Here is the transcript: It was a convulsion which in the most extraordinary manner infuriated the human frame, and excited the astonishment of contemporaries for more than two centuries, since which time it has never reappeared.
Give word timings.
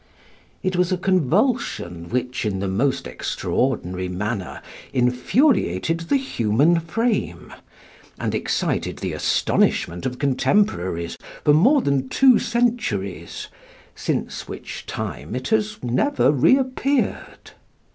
It 0.63 0.75
was 0.75 0.91
a 0.91 0.97
convulsion 0.97 2.09
which 2.09 2.43
in 2.43 2.59
the 2.59 2.67
most 2.67 3.05
extraordinary 3.05 4.07
manner 4.07 4.63
infuriated 4.91 5.99
the 6.09 6.15
human 6.17 6.79
frame, 6.79 7.53
and 8.17 8.33
excited 8.33 8.97
the 8.97 9.13
astonishment 9.13 10.07
of 10.07 10.17
contemporaries 10.17 11.17
for 11.45 11.53
more 11.53 11.83
than 11.83 12.09
two 12.09 12.39
centuries, 12.39 13.47
since 13.93 14.47
which 14.47 14.87
time 14.87 15.35
it 15.35 15.49
has 15.49 15.77
never 15.83 16.31
reappeared. 16.31 17.51